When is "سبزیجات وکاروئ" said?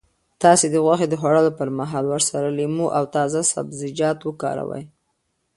3.53-4.83